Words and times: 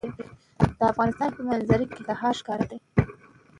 د 0.77 0.79
افغانستان 0.91 1.29
په 1.33 1.41
منظره 1.49 1.83
کې 1.87 1.91
کندهار 1.97 2.33
ښکاره 2.39 2.65
ده. 2.69 2.77